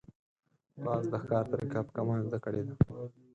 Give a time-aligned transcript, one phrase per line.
[0.85, 2.73] باز د ښکار طریقه په کمال زده کړې ده